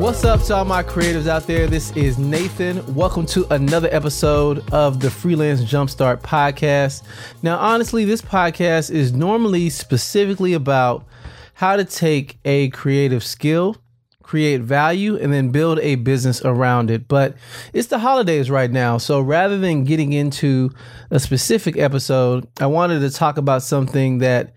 [0.00, 1.66] What's up to all my creatives out there?
[1.66, 2.94] This is Nathan.
[2.94, 7.02] Welcome to another episode of the Freelance Jumpstart podcast.
[7.42, 11.04] Now, honestly, this podcast is normally specifically about
[11.52, 13.76] how to take a creative skill,
[14.22, 17.06] create value, and then build a business around it.
[17.06, 17.36] But
[17.74, 18.96] it's the holidays right now.
[18.96, 20.70] So rather than getting into
[21.10, 24.54] a specific episode, I wanted to talk about something that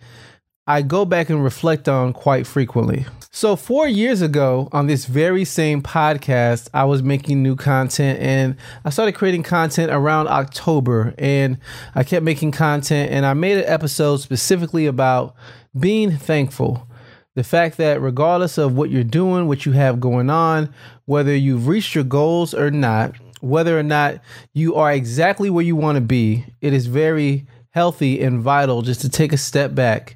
[0.66, 3.06] I go back and reflect on quite frequently.
[3.32, 8.56] So, four years ago, on this very same podcast, I was making new content and
[8.86, 11.14] I started creating content around October.
[11.18, 11.58] And
[11.96, 15.36] I kept making content and I made an episode specifically about
[15.78, 16.88] being thankful.
[17.36, 20.74] The fact that regardless of what you're doing, what you have going on,
[21.04, 24.22] whether you've reached your goals or not, whether or not
[24.54, 29.02] you are exactly where you want to be, it is very healthy and vital just
[29.02, 30.16] to take a step back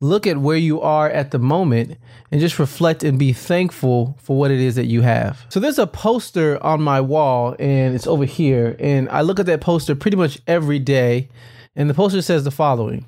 [0.00, 1.98] look at where you are at the moment
[2.30, 5.44] and just reflect and be thankful for what it is that you have.
[5.50, 9.46] So there's a poster on my wall and it's over here and I look at
[9.46, 11.28] that poster pretty much every day
[11.76, 13.04] and the poster says the following.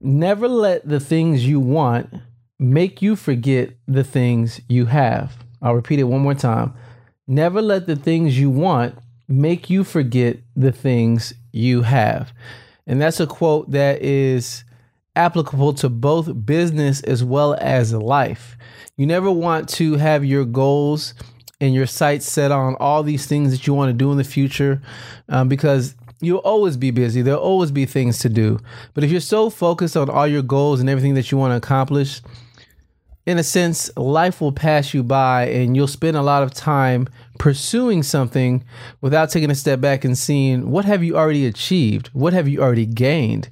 [0.00, 2.12] Never let the things you want
[2.58, 5.38] make you forget the things you have.
[5.62, 6.74] I'll repeat it one more time.
[7.26, 12.34] Never let the things you want make you forget the things you have.
[12.86, 14.64] And that's a quote that is
[15.16, 18.56] applicable to both business as well as life.
[18.96, 21.14] You never want to have your goals
[21.60, 24.24] and your sights set on all these things that you want to do in the
[24.24, 24.82] future
[25.28, 27.22] um, because you'll always be busy.
[27.22, 28.58] There'll always be things to do.
[28.92, 31.56] But if you're so focused on all your goals and everything that you want to
[31.56, 32.20] accomplish,
[33.26, 37.08] in a sense, life will pass you by and you'll spend a lot of time
[37.38, 38.62] pursuing something
[39.00, 42.08] without taking a step back and seeing what have you already achieved?
[42.08, 43.48] What have you already gained?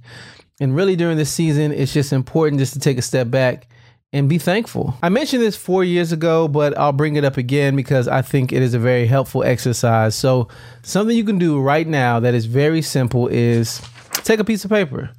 [0.60, 3.68] And really, during this season, it's just important just to take a step back
[4.12, 4.94] and be thankful.
[5.02, 8.52] I mentioned this four years ago, but I'll bring it up again because I think
[8.52, 10.14] it is a very helpful exercise.
[10.14, 10.48] So,
[10.82, 13.80] something you can do right now that is very simple is
[14.24, 15.10] take a piece of paper.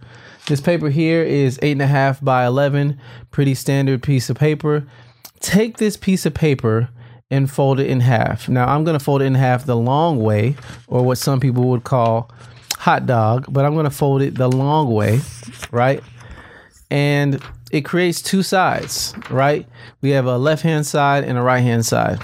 [0.48, 3.00] This paper here is eight and a half by 11,
[3.32, 4.86] pretty standard piece of paper.
[5.40, 6.90] Take this piece of paper
[7.32, 8.48] and fold it in half.
[8.48, 10.56] Now, I'm going to fold it in half the long way,
[10.88, 12.30] or what some people would call
[12.84, 15.22] hot dog, but I'm going to fold it the long way,
[15.72, 16.04] right?
[16.92, 19.66] And it creates two sides, right?
[20.02, 22.20] We have a left hand side and a right hand side.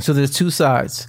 [0.00, 1.06] So there's two sides.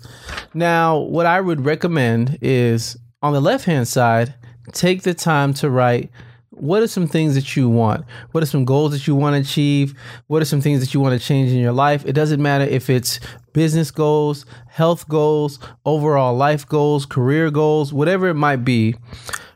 [0.53, 4.35] Now, what I would recommend is on the left hand side,
[4.71, 6.11] take the time to write
[6.55, 8.05] what are some things that you want?
[8.31, 9.93] What are some goals that you want to achieve?
[10.27, 12.05] What are some things that you want to change in your life?
[12.05, 13.19] It doesn't matter if it's
[13.53, 18.95] business goals, health goals, overall life goals, career goals, whatever it might be.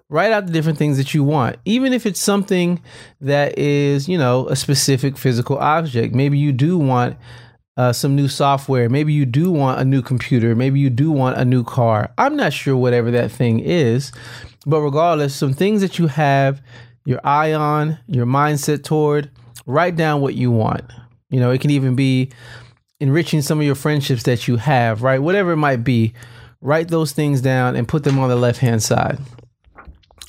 [0.09, 2.81] Write out the different things that you want, even if it's something
[3.19, 6.16] that is, you know, a specific physical object.
[6.16, 7.18] Maybe you do want
[7.75, 8.90] uh, some new software.
[8.90, 10.56] Maybe you do want a new computer.
[10.56, 12.12] Maybe you do want a new car.
[12.18, 14.14] I'm not sure whatever that thing is,
[14.66, 16.62] but regardless, some things that you have
[17.07, 19.31] your eye on, your mindset toward,
[19.66, 20.84] write down what you want.
[21.29, 22.31] You know, it can even be
[23.00, 25.22] enriching some of your friendships that you have, right?
[25.22, 26.13] Whatever it might be,
[26.59, 29.19] write those things down and put them on the left hand side.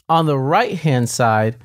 [0.08, 1.56] On the right hand side,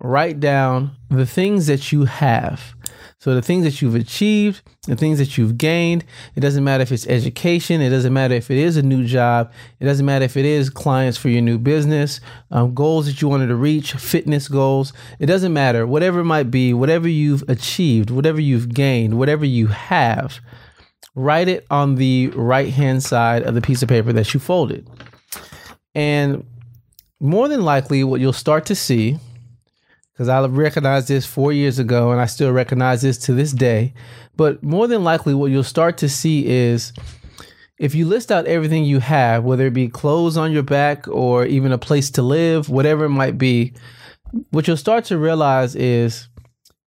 [0.00, 2.74] write down the things that you have.
[3.22, 6.90] So the things that you've achieved, the things that you've gained, it doesn't matter if
[6.90, 10.36] it's education, it doesn't matter if it is a new job, it doesn't matter if
[10.36, 14.48] it is clients for your new business, um, goals that you wanted to reach, fitness
[14.48, 15.86] goals, it doesn't matter.
[15.86, 20.40] Whatever it might be, whatever you've achieved, whatever you've gained, whatever you have,
[21.14, 24.90] write it on the right hand side of the piece of paper that you folded.
[25.94, 26.44] And
[27.20, 29.20] more than likely, what you'll start to see
[30.22, 33.92] because I recognized this four years ago and I still recognize this to this day.
[34.36, 36.92] But more than likely, what you'll start to see is
[37.76, 41.44] if you list out everything you have, whether it be clothes on your back or
[41.44, 43.72] even a place to live, whatever it might be,
[44.50, 46.28] what you'll start to realize is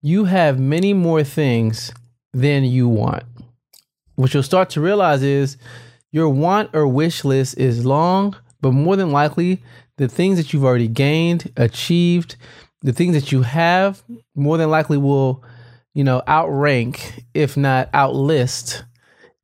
[0.02, 1.92] you have many more things
[2.32, 3.22] than you want.
[4.16, 5.56] What you'll start to realize is
[6.10, 9.62] your want or wish list is long, but more than likely,
[9.98, 12.34] the things that you've already gained, achieved,
[12.82, 14.02] the things that you have
[14.34, 15.44] more than likely will,
[15.94, 18.82] you know, outrank, if not outlist,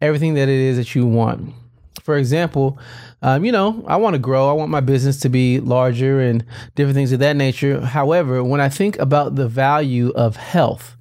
[0.00, 1.54] everything that it is that you want.
[2.02, 2.78] For example,
[3.22, 4.48] um, you know, I want to grow.
[4.48, 6.44] I want my business to be larger and
[6.74, 7.80] different things of that nature.
[7.80, 10.96] However, when I think about the value of health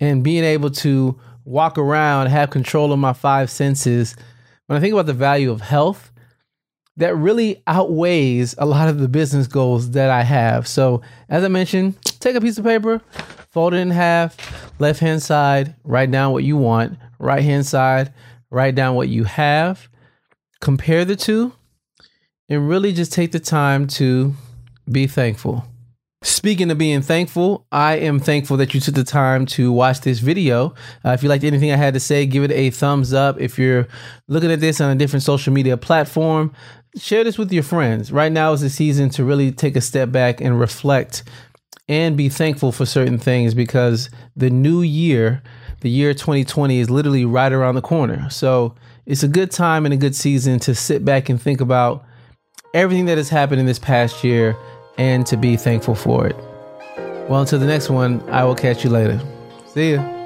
[0.00, 4.14] and being able to walk around, have control of my five senses,
[4.66, 6.12] when I think about the value of health,
[6.98, 10.66] that really outweighs a lot of the business goals that I have.
[10.66, 13.00] So, as I mentioned, take a piece of paper,
[13.50, 14.36] fold it in half,
[14.80, 18.12] left hand side, write down what you want, right hand side,
[18.50, 19.88] write down what you have,
[20.60, 21.52] compare the two,
[22.48, 24.34] and really just take the time to
[24.90, 25.64] be thankful.
[26.22, 30.18] Speaking of being thankful, I am thankful that you took the time to watch this
[30.18, 30.74] video.
[31.04, 33.40] Uh, if you liked anything I had to say, give it a thumbs up.
[33.40, 33.86] If you're
[34.26, 36.52] looking at this on a different social media platform,
[36.96, 38.10] share this with your friends.
[38.10, 41.22] Right now is the season to really take a step back and reflect
[41.88, 45.40] and be thankful for certain things because the new year,
[45.82, 48.28] the year 2020, is literally right around the corner.
[48.28, 48.74] So
[49.06, 52.04] it's a good time and a good season to sit back and think about
[52.74, 54.56] everything that has happened in this past year
[54.98, 56.36] and to be thankful for it.
[57.28, 59.20] Well, until the next one, I will catch you later.
[59.66, 60.17] See ya.